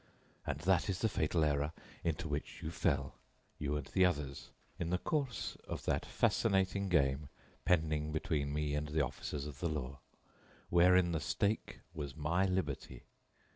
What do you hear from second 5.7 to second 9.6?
that fascinating game pending between me and the officers of